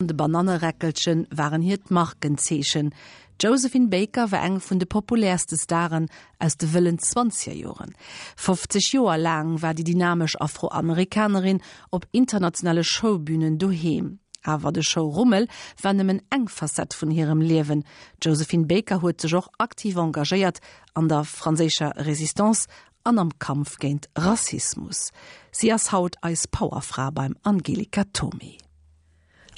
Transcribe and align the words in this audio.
De 0.00 0.14
Bananereckelchen 0.14 1.26
waren 1.28 1.60
hiret 1.60 1.90
Markenzeechen. 1.90 2.94
Josephine 3.40 3.88
Baker 3.88 4.30
war 4.30 4.44
eng 4.44 4.60
vun 4.60 4.78
de 4.78 4.86
populärste 4.86 5.56
Starren 5.58 6.06
aus 6.38 6.56
de 6.56 6.68
wëllen 6.72 7.00
20er 7.00 7.56
Joren. 7.58 7.96
50 8.36 8.92
Joer 8.92 9.18
lang 9.18 9.60
war 9.60 9.74
die 9.74 9.82
dynamisch 9.82 10.36
Afroamerikanerin 10.38 11.60
op 11.90 12.06
internationale 12.12 12.84
Showbühnen 12.84 13.58
doheem. 13.58 14.20
Awer 14.42 14.72
de 14.72 14.84
Show 14.84 15.10
Rummel 15.10 15.48
wannmmen 15.82 16.06
nëmmen 16.06 16.26
eng 16.30 16.46
Fasett 16.48 16.94
vun 16.94 17.10
hirem 17.10 17.40
Lewen. 17.40 17.82
Josephine 18.22 18.66
Baker 18.66 19.02
huet 19.02 19.20
sech 19.20 19.34
joch 19.34 19.50
aktiv 19.58 19.98
engagéiert 19.98 20.62
an 20.94 21.08
der 21.08 21.24
franzécher 21.24 21.90
Resistance 22.06 22.70
an 23.02 23.18
am 23.18 23.34
Kampf 23.40 23.78
géint 23.78 24.06
Rassismus. 24.14 25.10
Sie 25.50 25.72
ass 25.72 25.90
haut 25.90 26.14
als 26.22 26.46
Powerfrau 26.46 27.10
beim 27.10 27.34
Angelika 27.42 28.04
Tommy. 28.12 28.58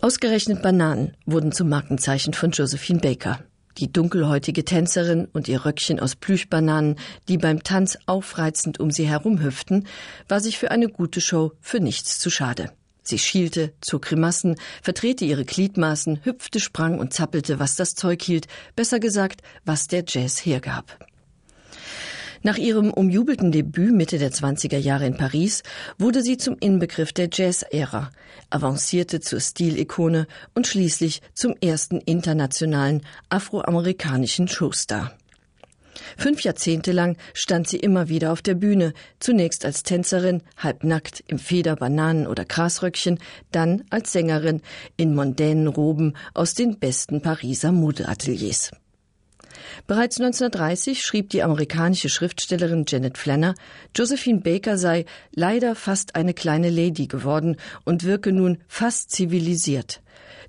Ausgerechnet 0.03 0.63
Bananen 0.63 1.15
wurden 1.27 1.53
zum 1.53 1.69
Markenzeichen 1.69 2.33
von 2.33 2.53
Josephine 2.53 3.01
Baker. 3.01 3.41
Die 3.77 3.93
dunkelhäutige 3.93 4.65
Tänzerin 4.65 5.27
und 5.27 5.47
ihr 5.47 5.67
Röckchen 5.67 6.01
aus 6.01 6.17
Plüschbananen, 6.17 6.97
die 7.29 7.37
beim 7.37 7.63
Tanz 7.63 7.99
aufreizend 8.07 8.81
um 8.81 8.91
sie 8.91 9.07
herumhüpften, 9.07 9.87
war 10.27 10.41
sich 10.41 10.59
für 10.59 10.71
eine 10.71 10.89
gute 10.89 11.21
Show 11.21 11.53
für 11.61 11.81
nichts 11.81 12.19
zu 12.19 12.31
schade. 12.31 12.73
Sie 13.03 13.19
schielte, 13.19 13.75
zog 13.83 14.03
Grimassen, 14.03 14.57
vertrete 14.83 15.27
ihre 15.27 15.45
Gliedmaßen, 15.45 16.25
hüpfte, 16.25 16.61
sprang 16.61 16.99
und 16.99 17.13
zappelte, 17.13 17.59
was 17.59 17.77
das 17.77 17.95
Zeug 17.95 18.23
hielt, 18.23 18.47
besser 18.77 19.01
gesagt, 19.01 19.43
was 19.67 19.87
der 19.87 20.05
Jazz 20.07 20.39
hergab. 20.39 20.99
Nach 22.43 22.57
ihrem 22.57 22.91
umjubelten 22.91 23.53
Debüt 23.53 23.93
Mitte 23.93 24.17
der 24.17 24.33
20er 24.33 24.79
Jahre 24.79 25.07
in 25.07 25.19
Paris 25.19 25.63
wurde 25.99 26.23
sie 26.23 26.39
zum 26.39 26.57
Inbegriff 26.59 27.13
der 27.13 27.29
Jazz-Ära, 27.31 28.11
avancierte 28.49 29.21
zur 29.21 29.41
Stilikone 29.41 30.27
und 30.55 30.67
schließlich 30.67 31.21
zum 31.35 31.55
ersten 31.61 31.99
internationalen 32.01 33.03
afroamerikanischen 33.29 34.49
Showstar. 34.49 35.13
Fünf 36.17 36.41
Jahrzehnte 36.41 36.93
lang 36.93 37.19
stand 37.35 37.69
sie 37.69 37.77
immer 37.77 38.09
wieder 38.09 38.33
auf 38.33 38.41
der 38.41 38.55
Bühne, 38.55 38.95
zunächst 39.19 39.67
als 39.67 39.83
Tänzerin, 39.83 40.43
halbnackt 40.57 41.23
im 41.27 41.39
Feder, 41.39 41.77
Bananen 41.77 42.27
oder 42.27 42.47
Grasröckchen, 42.47 43.19
dann 43.53 43.85
als 43.91 44.13
Sängerin 44.13 44.63
in 44.97 45.15
mondänen 45.15 45.69
Roben 45.69 46.15
aus 46.33 46.55
den 46.55 46.79
besten 46.79 47.21
Pariser 47.21 47.71
Modeateliers. 47.71 48.71
Bereits 49.87 50.21
1930 50.21 51.03
schrieb 51.03 51.31
die 51.31 51.43
amerikanische 51.43 52.09
Schriftstellerin 52.09 52.85
Janet 52.87 53.19
Flanner, 53.19 53.55
Josephine 53.97 54.41
Baker 54.41 54.79
sei 54.79 55.05
leider 55.35 55.75
fast 55.75 56.15
eine 56.15 56.35
kleine 56.35 56.71
Lady 56.71 57.07
geworden 57.07 57.57
und 57.85 58.05
wirke 58.05 58.33
nun 58.33 58.59
fast 58.69 59.11
zivilisiert. 59.11 60.01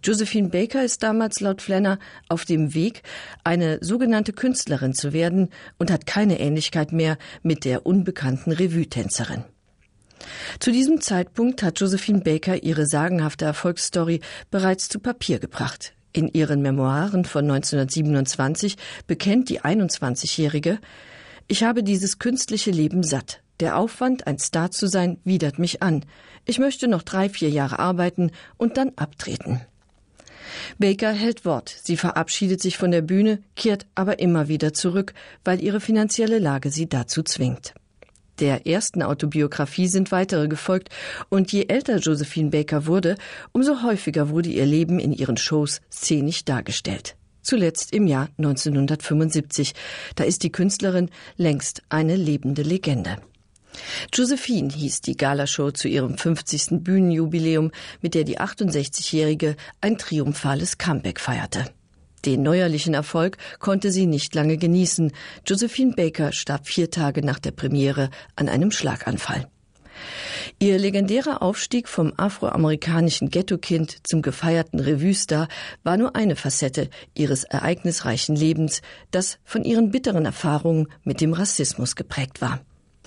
Josephine 0.03 0.49
Baker 0.49 0.83
ist 0.83 1.03
damals 1.03 1.41
laut 1.41 1.61
Flanner 1.61 1.99
auf 2.27 2.45
dem 2.45 2.73
Weg, 2.73 3.03
eine 3.43 3.77
sogenannte 3.81 4.33
Künstlerin 4.33 4.93
zu 4.93 5.13
werden 5.13 5.49
und 5.77 5.91
hat 5.91 6.07
keine 6.07 6.39
Ähnlichkeit 6.39 6.91
mehr 6.91 7.17
mit 7.43 7.65
der 7.65 7.85
unbekannten 7.85 8.51
Revue-Tänzerin. 8.51 9.43
Zu 10.59 10.71
diesem 10.71 11.01
Zeitpunkt 11.01 11.63
hat 11.63 11.79
Josephine 11.79 12.21
Baker 12.21 12.63
ihre 12.63 12.85
sagenhafte 12.85 13.45
Erfolgsstory 13.45 14.21
bereits 14.49 14.89
zu 14.89 14.99
Papier 14.99 15.39
gebracht. 15.39 15.93
In 16.13 16.27
ihren 16.27 16.61
Memoiren 16.61 17.25
von 17.25 17.49
1927 17.49 18.77
bekennt 19.07 19.49
die 19.49 19.61
21-Jährige, 19.61 20.79
ich 21.47 21.63
habe 21.63 21.83
dieses 21.83 22.19
künstliche 22.19 22.71
Leben 22.71 23.03
satt. 23.03 23.41
Der 23.59 23.77
Aufwand, 23.77 24.27
ein 24.27 24.39
Star 24.39 24.71
zu 24.71 24.87
sein, 24.87 25.19
widert 25.23 25.59
mich 25.59 25.81
an. 25.81 26.05
Ich 26.45 26.59
möchte 26.59 26.87
noch 26.87 27.03
drei, 27.03 27.29
vier 27.29 27.49
Jahre 27.49 27.79
arbeiten 27.79 28.31
und 28.57 28.77
dann 28.77 28.91
abtreten. 28.95 29.61
Baker 30.79 31.11
hält 31.11 31.45
Wort. 31.45 31.73
Sie 31.83 31.97
verabschiedet 31.97 32.61
sich 32.61 32.77
von 32.77 32.91
der 32.91 33.01
Bühne, 33.01 33.41
kehrt 33.55 33.85
aber 33.95 34.19
immer 34.19 34.47
wieder 34.47 34.73
zurück, 34.73 35.13
weil 35.43 35.61
ihre 35.61 35.79
finanzielle 35.79 36.39
Lage 36.39 36.71
sie 36.71 36.89
dazu 36.89 37.23
zwingt 37.23 37.73
der 38.39 38.65
ersten 38.67 39.03
Autobiografie 39.03 39.87
sind 39.87 40.11
weitere 40.11 40.47
gefolgt, 40.47 40.89
und 41.29 41.51
je 41.51 41.65
älter 41.67 41.97
Josephine 41.97 42.49
Baker 42.49 42.85
wurde, 42.85 43.15
umso 43.51 43.83
häufiger 43.83 44.29
wurde 44.29 44.49
ihr 44.49 44.65
Leben 44.65 44.99
in 44.99 45.13
ihren 45.13 45.37
Shows 45.37 45.81
szenisch 45.91 46.45
dargestellt. 46.45 47.15
Zuletzt 47.41 47.93
im 47.93 48.07
Jahr 48.07 48.29
1975. 48.37 49.73
Da 50.15 50.23
ist 50.23 50.43
die 50.43 50.51
Künstlerin 50.51 51.09
längst 51.37 51.81
eine 51.89 52.15
lebende 52.15 52.61
Legende. 52.61 53.17
Josephine 54.13 54.69
hieß 54.69 55.01
die 55.01 55.15
Galashow 55.15 55.71
zu 55.71 55.87
ihrem 55.87 56.17
50. 56.17 56.83
Bühnenjubiläum, 56.83 57.71
mit 58.01 58.15
der 58.15 58.25
die 58.25 58.39
68-Jährige 58.39 59.55
ein 59.79 59.97
triumphales 59.97 60.77
Comeback 60.77 61.19
feierte. 61.19 61.65
Den 62.25 62.43
neuerlichen 62.43 62.93
Erfolg 62.93 63.37
konnte 63.59 63.91
sie 63.91 64.05
nicht 64.05 64.35
lange 64.35 64.57
genießen. 64.57 65.11
Josephine 65.45 65.93
Baker 65.93 66.31
starb 66.31 66.67
vier 66.67 66.89
Tage 66.91 67.25
nach 67.25 67.39
der 67.39 67.51
Premiere 67.51 68.09
an 68.35 68.49
einem 68.49 68.71
Schlaganfall. 68.71 69.47
Ihr 70.59 70.77
legendärer 70.77 71.41
Aufstieg 71.41 71.87
vom 71.87 72.13
afroamerikanischen 72.17 73.29
Ghettokind 73.29 73.97
zum 74.07 74.21
gefeierten 74.21 74.79
Revüstar 74.79 75.47
war 75.83 75.97
nur 75.97 76.15
eine 76.15 76.35
Facette 76.35 76.89
ihres 77.15 77.43
ereignisreichen 77.43 78.35
Lebens, 78.35 78.81
das 79.11 79.39
von 79.43 79.63
ihren 79.63 79.91
bitteren 79.91 80.25
Erfahrungen 80.25 80.87
mit 81.03 81.21
dem 81.21 81.33
Rassismus 81.33 81.95
geprägt 81.95 82.41
war. 82.41 82.61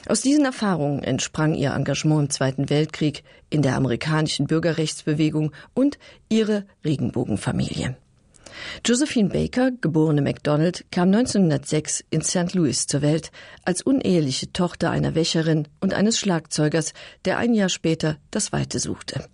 Aus 0.06 0.20
diesen 0.20 0.44
Erfahrungen 0.44 1.02
entsprang 1.02 1.54
ihr 1.54 1.72
Engagement 1.72 2.22
im 2.22 2.30
Zweiten 2.30 2.68
Weltkrieg, 2.68 3.24
in 3.48 3.62
der 3.62 3.76
amerikanischen 3.76 4.46
Bürgerrechtsbewegung 4.46 5.52
und 5.72 5.98
ihre 6.28 6.66
Regenbogenfamilie. 6.84 7.96
Josephine 8.84 9.28
Baker, 9.28 9.70
geborene 9.80 10.22
McDonald, 10.22 10.84
kam 10.90 11.08
1906 11.08 12.04
in 12.10 12.22
St. 12.22 12.54
Louis 12.54 12.86
zur 12.86 13.02
Welt 13.02 13.30
als 13.64 13.82
uneheliche 13.82 14.52
Tochter 14.52 14.90
einer 14.90 15.14
Wäscherin 15.14 15.68
und 15.80 15.94
eines 15.94 16.18
Schlagzeugers, 16.18 16.92
der 17.24 17.38
ein 17.38 17.54
Jahr 17.54 17.68
später 17.68 18.18
das 18.30 18.52
Weite 18.52 18.78
suchte. 18.78 19.24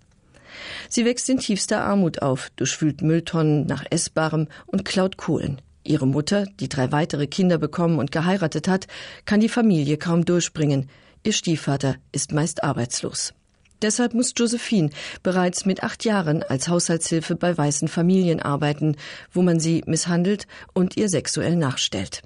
Sie 0.89 1.05
wächst 1.05 1.29
in 1.29 1.39
tiefster 1.39 1.83
Armut 1.83 2.21
auf, 2.21 2.49
durchwühlt 2.55 3.01
Mülltonnen 3.01 3.65
nach 3.65 3.85
Essbarem 3.89 4.47
und 4.67 4.85
klaut 4.85 5.17
Kohlen. 5.17 5.61
Ihre 5.83 6.07
Mutter, 6.07 6.45
die 6.59 6.69
drei 6.69 6.91
weitere 6.91 7.27
Kinder 7.27 7.57
bekommen 7.57 7.97
und 7.97 8.11
geheiratet 8.11 8.67
hat, 8.67 8.87
kann 9.25 9.39
die 9.39 9.49
Familie 9.49 9.97
kaum 9.97 10.25
durchbringen. 10.25 10.89
Ihr 11.23 11.33
Stiefvater 11.33 11.95
ist 12.11 12.31
meist 12.31 12.63
arbeitslos. 12.63 13.33
Deshalb 13.81 14.13
muss 14.13 14.33
Josephine 14.35 14.91
bereits 15.23 15.65
mit 15.65 15.83
acht 15.83 16.05
Jahren 16.05 16.43
als 16.43 16.67
Haushaltshilfe 16.67 17.35
bei 17.35 17.57
weißen 17.57 17.87
Familien 17.87 18.39
arbeiten, 18.39 18.95
wo 19.31 19.41
man 19.41 19.59
sie 19.59 19.83
misshandelt 19.85 20.47
und 20.73 20.97
ihr 20.97 21.09
sexuell 21.09 21.55
nachstellt. 21.55 22.21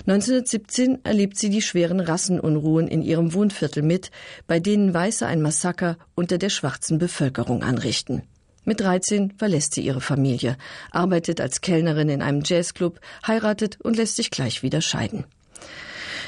1917 0.00 1.04
erlebt 1.04 1.38
sie 1.38 1.50
die 1.50 1.62
schweren 1.62 2.00
Rassenunruhen 2.00 2.86
in 2.86 3.02
ihrem 3.02 3.32
Wohnviertel 3.34 3.82
mit, 3.82 4.10
bei 4.46 4.60
denen 4.60 4.94
Weiße 4.94 5.26
ein 5.26 5.42
Massaker 5.42 5.96
unter 6.14 6.38
der 6.38 6.50
schwarzen 6.50 6.98
Bevölkerung 6.98 7.62
anrichten. 7.62 8.22
Mit 8.64 8.80
13 8.80 9.34
verlässt 9.36 9.74
sie 9.74 9.82
ihre 9.82 10.00
Familie, 10.00 10.56
arbeitet 10.90 11.40
als 11.40 11.60
Kellnerin 11.60 12.08
in 12.08 12.22
einem 12.22 12.42
Jazzclub, 12.44 13.00
heiratet 13.26 13.78
und 13.80 13.96
lässt 13.96 14.16
sich 14.16 14.30
gleich 14.30 14.62
wieder 14.62 14.80
scheiden. 14.80 15.24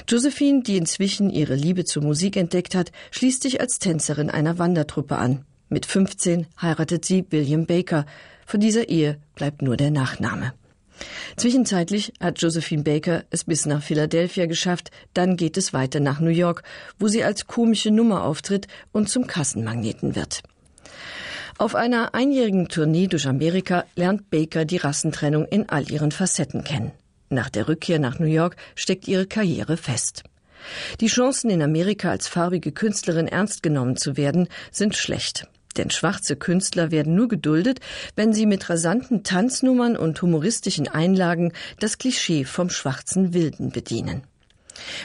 Josephine, 0.08 0.62
die 0.62 0.78
inzwischen 0.78 1.28
ihre 1.28 1.54
Liebe 1.54 1.84
zur 1.84 2.02
Musik 2.02 2.38
entdeckt 2.38 2.74
hat, 2.74 2.92
schließt 3.10 3.42
sich 3.42 3.60
als 3.60 3.78
Tänzerin 3.78 4.30
einer 4.30 4.58
Wandertruppe 4.58 5.16
an. 5.16 5.44
Mit 5.69 5.84
15 5.84 6.46
heiratet 6.62 7.04
sie 7.04 7.26
William 7.28 7.66
Baker. 7.66 8.06
Von 8.47 8.60
dieser 8.60 8.88
Ehe 8.88 9.18
bleibt 9.34 9.60
nur 9.60 9.76
der 9.76 9.91
Nachname. 9.91 10.54
Zwischenzeitlich 11.36 12.14
hat 12.20 12.41
Josephine 12.41 12.84
Baker 12.84 13.24
es 13.28 13.44
bis 13.44 13.66
nach 13.66 13.82
Philadelphia 13.82 14.47
geschafft, 14.47 14.91
dann 15.12 15.36
geht 15.36 15.58
es 15.58 15.74
weiter 15.74 16.00
nach 16.00 16.20
New 16.20 16.30
York, 16.30 16.62
wo 16.98 17.08
sie 17.08 17.22
als 17.22 17.47
komische 17.47 17.91
Nummer 17.91 18.24
auftritt 18.24 18.66
und 18.92 19.10
zum 19.10 19.26
Kassenmagneten 19.26 20.16
wird. 20.16 20.42
Auf 21.58 21.74
einer 21.74 22.14
einjährigen 22.14 22.68
Tournee 22.68 23.08
durch 23.08 23.28
Amerika 23.28 23.84
lernt 23.94 24.30
Baker 24.30 24.65
die 24.65 24.78
Rassentrennung 24.78 25.44
in 25.44 25.68
all 25.68 25.91
ihren 25.91 26.12
Facetten 26.12 26.65
kennen. 26.65 26.92
Nach 27.30 27.51
der 27.51 27.69
Rückkehr 27.69 27.98
nach 27.98 28.19
New 28.19 28.27
York 28.27 28.57
steckt 28.75 29.07
ihre 29.07 29.27
Karriere 29.27 29.77
fest. 29.77 30.22
Die 31.01 31.07
Chancen 31.07 31.51
in 31.51 31.63
Amerika 31.63 32.10
als 32.10 32.28
farbige 32.28 32.72
Künstlerin 32.72 33.28
ernst 33.28 33.63
genommen 33.63 33.97
zu 33.97 34.16
werden, 34.16 34.48
sind 34.71 34.97
schlecht. 34.97 35.47
Denn 35.77 35.91
schwarze 35.91 36.34
Künstler 36.36 36.91
werden 36.91 37.15
nur 37.15 37.28
geduldet, 37.28 37.80
wenn 38.16 38.33
sie 38.33 38.47
mit 38.47 38.69
rasanten 38.69 39.22
Tanznummern 39.22 39.97
und 39.97 40.21
humoristischen 40.21 40.89
Einlagen 40.89 41.53
das 41.78 41.98
Klischee 41.98 42.45
vom 42.45 42.71
schwarzen 42.71 43.34
Wilden 43.34 43.71
bedienen. 43.71 44.22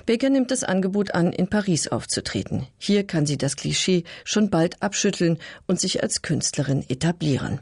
Baker 0.05 0.29
nimmt 0.29 0.51
das 0.51 0.63
Angebot 0.63 1.13
an, 1.13 1.33
in 1.33 1.47
Paris 1.47 1.87
aufzutreten. 1.87 2.67
Hier 2.77 3.05
kann 3.05 3.25
sie 3.25 3.37
das 3.37 3.55
Klischee 3.55 4.03
schon 4.23 4.49
bald 4.49 4.81
abschütteln 4.81 5.39
und 5.67 5.79
sich 5.79 6.01
als 6.01 6.21
Künstlerin 6.21 6.85
etablieren. 6.89 7.59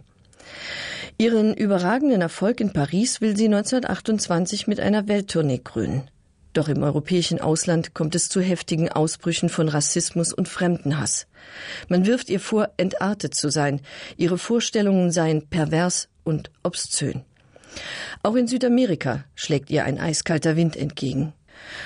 Ihren 1.21 1.53
überragenden 1.53 2.21
Erfolg 2.21 2.59
in 2.61 2.73
Paris 2.73 3.21
will 3.21 3.37
sie 3.37 3.45
1928 3.45 4.65
mit 4.65 4.79
einer 4.79 5.07
Welttournee 5.07 5.59
krönen. 5.59 6.09
Doch 6.53 6.67
im 6.67 6.81
europäischen 6.81 7.39
Ausland 7.39 7.93
kommt 7.93 8.15
es 8.15 8.27
zu 8.27 8.41
heftigen 8.41 8.89
Ausbrüchen 8.89 9.47
von 9.47 9.69
Rassismus 9.69 10.33
und 10.33 10.49
Fremdenhass. 10.49 11.27
Man 11.89 12.07
wirft 12.07 12.31
ihr 12.31 12.39
vor, 12.39 12.71
entartet 12.77 13.35
zu 13.35 13.51
sein, 13.51 13.81
ihre 14.17 14.39
Vorstellungen 14.39 15.11
seien 15.11 15.45
pervers 15.45 16.09
und 16.23 16.49
obszön. 16.63 17.21
Auch 18.23 18.33
in 18.33 18.47
Südamerika 18.47 19.23
schlägt 19.35 19.69
ihr 19.69 19.85
ein 19.85 19.99
eiskalter 19.99 20.55
Wind 20.55 20.75
entgegen. 20.75 21.33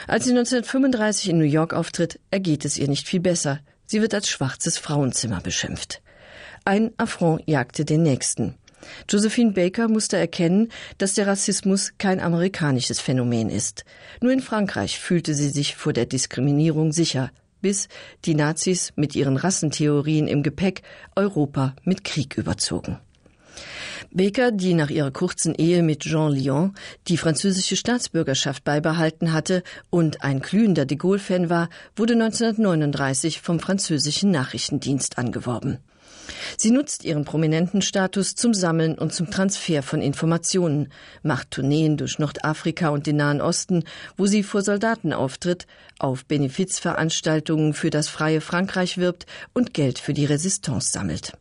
Als 0.07 0.23
sie 0.23 0.31
1935 0.31 1.31
in 1.31 1.39
New 1.39 1.43
York 1.43 1.73
auftritt, 1.73 2.21
ergeht 2.31 2.63
es 2.63 2.77
ihr 2.77 2.87
nicht 2.87 3.05
viel 3.05 3.19
besser. 3.19 3.59
Sie 3.85 4.01
wird 4.01 4.13
als 4.13 4.29
schwarzes 4.29 4.77
Frauenzimmer 4.77 5.41
beschimpft. 5.41 6.01
Ein 6.63 6.93
Affront 6.95 7.43
jagte 7.47 7.83
den 7.83 8.01
nächsten. 8.01 8.55
Josephine 9.09 9.51
Baker 9.51 9.87
musste 9.87 10.17
erkennen, 10.17 10.69
dass 10.97 11.13
der 11.13 11.27
Rassismus 11.27 11.93
kein 11.97 12.19
amerikanisches 12.19 12.99
Phänomen 12.99 13.49
ist. 13.49 13.85
Nur 14.21 14.31
in 14.31 14.41
Frankreich 14.41 14.99
fühlte 14.99 15.33
sie 15.33 15.49
sich 15.49 15.75
vor 15.75 15.93
der 15.93 16.05
Diskriminierung 16.05 16.91
sicher, 16.91 17.31
bis 17.61 17.87
die 18.25 18.35
Nazis 18.35 18.93
mit 18.95 19.15
ihren 19.15 19.37
Rassentheorien 19.37 20.27
im 20.27 20.43
Gepäck 20.43 20.83
Europa 21.15 21.75
mit 21.83 22.03
Krieg 22.03 22.37
überzogen. 22.37 22.99
Baker, 24.11 24.51
die 24.51 24.73
nach 24.73 24.89
ihrer 24.89 25.11
kurzen 25.11 25.55
Ehe 25.55 25.83
mit 25.83 26.01
Jean 26.01 26.31
Lyon 26.31 26.73
die 27.07 27.17
französische 27.17 27.75
Staatsbürgerschaft 27.75 28.63
beibehalten 28.63 29.33
hatte 29.33 29.63
und 29.89 30.23
ein 30.23 30.39
glühender 30.39 30.85
de 30.85 30.97
Gaulle-Fan 30.97 31.49
war, 31.49 31.69
wurde 31.95 32.13
1939 32.13 33.41
vom 33.41 33.59
französischen 33.59 34.31
Nachrichtendienst 34.31 35.17
angeworben. 35.17 35.79
Sie 36.57 36.71
nutzt 36.71 37.03
ihren 37.03 37.25
prominenten 37.25 37.81
Status 37.81 38.35
zum 38.35 38.53
Sammeln 38.53 38.97
und 38.97 39.13
zum 39.13 39.29
Transfer 39.29 39.83
von 39.83 40.01
Informationen, 40.01 40.89
macht 41.23 41.51
Tourneen 41.51 41.97
durch 41.97 42.19
Nordafrika 42.19 42.89
und 42.89 43.07
den 43.07 43.17
Nahen 43.17 43.41
Osten, 43.41 43.83
wo 44.17 44.25
sie 44.25 44.43
vor 44.43 44.61
Soldaten 44.61 45.13
auftritt, 45.13 45.67
auf 45.99 46.25
Benefizveranstaltungen 46.25 47.73
für 47.73 47.89
das 47.89 48.09
freie 48.09 48.41
Frankreich 48.41 48.97
wirbt 48.97 49.25
und 49.53 49.73
Geld 49.73 49.99
für 49.99 50.13
die 50.13 50.25
Resistance 50.25 50.91
sammelt. 50.91 51.33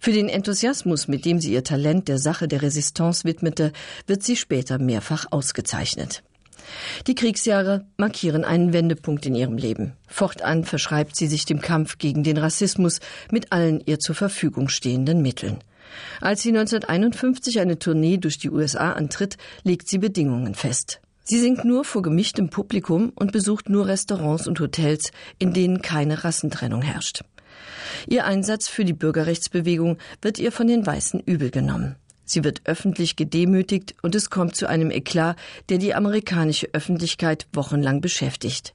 Für 0.00 0.12
den 0.12 0.28
Enthusiasmus, 0.28 1.08
mit 1.08 1.24
dem 1.24 1.40
sie 1.40 1.52
ihr 1.52 1.64
Talent 1.64 2.08
der 2.08 2.18
Sache 2.18 2.48
der 2.48 2.62
Resistance 2.62 3.24
widmete, 3.24 3.72
wird 4.06 4.22
sie 4.22 4.36
später 4.36 4.78
mehrfach 4.78 5.26
ausgezeichnet. 5.30 6.22
Die 7.06 7.14
Kriegsjahre 7.14 7.86
markieren 7.96 8.44
einen 8.44 8.72
Wendepunkt 8.72 9.26
in 9.26 9.34
ihrem 9.34 9.56
Leben. 9.56 9.92
Fortan 10.06 10.64
verschreibt 10.64 11.16
sie 11.16 11.26
sich 11.26 11.44
dem 11.44 11.60
Kampf 11.60 11.98
gegen 11.98 12.22
den 12.22 12.36
Rassismus 12.36 13.00
mit 13.30 13.52
allen 13.52 13.80
ihr 13.84 13.98
zur 13.98 14.14
Verfügung 14.14 14.68
stehenden 14.68 15.22
Mitteln. 15.22 15.58
Als 16.20 16.42
sie 16.42 16.50
1951 16.50 17.60
eine 17.60 17.78
Tournee 17.78 18.18
durch 18.18 18.38
die 18.38 18.50
USA 18.50 18.92
antritt, 18.92 19.36
legt 19.64 19.88
sie 19.88 19.98
Bedingungen 19.98 20.54
fest. 20.54 21.00
Sie 21.24 21.38
singt 21.38 21.64
nur 21.64 21.84
vor 21.84 22.02
gemischtem 22.02 22.48
Publikum 22.48 23.12
und 23.14 23.32
besucht 23.32 23.68
nur 23.68 23.86
Restaurants 23.86 24.46
und 24.46 24.60
Hotels, 24.60 25.10
in 25.38 25.52
denen 25.52 25.82
keine 25.82 26.24
Rassentrennung 26.24 26.82
herrscht. 26.82 27.22
Ihr 28.06 28.24
Einsatz 28.24 28.68
für 28.68 28.84
die 28.84 28.94
Bürgerrechtsbewegung 28.94 29.98
wird 30.22 30.38
ihr 30.38 30.52
von 30.52 30.66
den 30.66 30.86
Weißen 30.86 31.20
übel 31.20 31.50
genommen. 31.50 31.96
Sie 32.28 32.44
wird 32.44 32.60
öffentlich 32.64 33.16
gedemütigt 33.16 33.94
und 34.02 34.14
es 34.14 34.28
kommt 34.28 34.54
zu 34.54 34.68
einem 34.68 34.90
Eklat, 34.90 35.36
der 35.70 35.78
die 35.78 35.94
amerikanische 35.94 36.68
Öffentlichkeit 36.72 37.46
wochenlang 37.52 38.00
beschäftigt. 38.02 38.74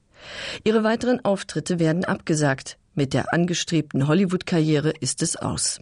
Ihre 0.64 0.82
weiteren 0.82 1.24
Auftritte 1.24 1.78
werden 1.78 2.04
abgesagt. 2.04 2.78
Mit 2.94 3.14
der 3.14 3.32
angestrebten 3.32 4.08
Hollywood-Karriere 4.08 4.92
ist 5.00 5.22
es 5.22 5.36
aus. 5.36 5.80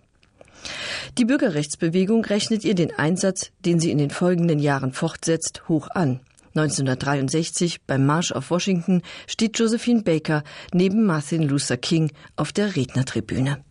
Die 1.18 1.24
Bürgerrechtsbewegung 1.24 2.24
rechnet 2.24 2.64
ihr 2.64 2.74
den 2.74 2.92
Einsatz, 2.92 3.50
den 3.64 3.80
sie 3.80 3.90
in 3.90 3.98
den 3.98 4.10
folgenden 4.10 4.58
Jahren 4.58 4.92
fortsetzt, 4.92 5.62
hoch 5.68 5.88
an. 5.88 6.20
1963 6.54 7.82
beim 7.86 8.04
Marsch 8.04 8.32
auf 8.32 8.50
Washington 8.50 9.02
steht 9.26 9.58
Josephine 9.58 10.02
Baker 10.02 10.44
neben 10.72 11.06
Martin 11.06 11.42
Luther 11.42 11.78
King 11.78 12.12
auf 12.36 12.52
der 12.52 12.76
Rednertribüne. 12.76 13.64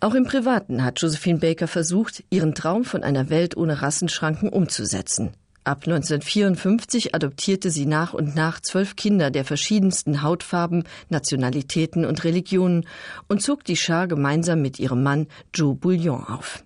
Auch 0.00 0.14
im 0.14 0.24
Privaten 0.24 0.84
hat 0.84 1.00
Josephine 1.00 1.38
Baker 1.38 1.68
versucht, 1.68 2.24
ihren 2.30 2.54
Traum 2.54 2.84
von 2.84 3.02
einer 3.02 3.30
Welt 3.30 3.56
ohne 3.56 3.82
Rassenschranken 3.82 4.48
umzusetzen. 4.48 5.32
Ab 5.62 5.82
1954 5.84 7.14
adoptierte 7.14 7.70
sie 7.70 7.84
nach 7.84 8.14
und 8.14 8.34
nach 8.34 8.60
zwölf 8.60 8.96
Kinder 8.96 9.30
der 9.30 9.44
verschiedensten 9.44 10.22
Hautfarben, 10.22 10.84
Nationalitäten 11.10 12.06
und 12.06 12.24
Religionen 12.24 12.86
und 13.28 13.42
zog 13.42 13.64
die 13.64 13.76
Schar 13.76 14.08
gemeinsam 14.08 14.62
mit 14.62 14.78
ihrem 14.78 15.02
Mann 15.02 15.26
Joe 15.54 15.74
Bouillon 15.74 16.24
auf. 16.24 16.64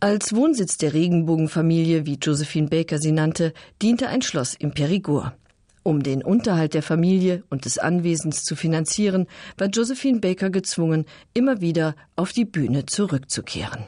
Als 0.00 0.34
Wohnsitz 0.34 0.76
der 0.76 0.94
Regenbogenfamilie, 0.94 2.06
wie 2.06 2.18
Josephine 2.20 2.68
Baker 2.68 2.98
sie 2.98 3.12
nannte, 3.12 3.54
diente 3.80 4.08
ein 4.08 4.20
Schloss 4.20 4.54
im 4.54 4.72
Perigord. 4.72 5.32
Um 5.86 6.02
den 6.02 6.24
Unterhalt 6.24 6.74
der 6.74 6.82
Familie 6.82 7.44
und 7.48 7.64
des 7.64 7.78
Anwesens 7.78 8.42
zu 8.42 8.56
finanzieren, 8.56 9.28
war 9.56 9.68
Josephine 9.68 10.18
Baker 10.18 10.50
gezwungen, 10.50 11.04
immer 11.32 11.60
wieder 11.60 11.94
auf 12.16 12.32
die 12.32 12.44
Bühne 12.44 12.86
zurückzukehren. 12.86 13.84